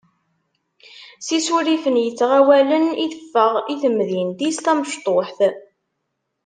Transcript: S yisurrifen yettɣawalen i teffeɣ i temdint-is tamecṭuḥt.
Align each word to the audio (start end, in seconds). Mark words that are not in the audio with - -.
S 1.25 1.27
yisurrifen 1.33 2.01
yettɣawalen 2.03 2.85
i 3.03 3.05
teffeɣ 3.13 3.53
i 3.73 3.75
temdint-is 3.81 4.57
tamecṭuḥt. 4.59 5.39